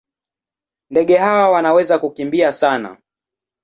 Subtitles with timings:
[0.91, 2.97] Ndege hawa wanaweza kukimbia sana.